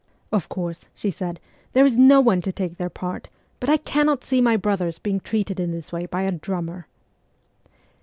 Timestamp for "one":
2.21-2.41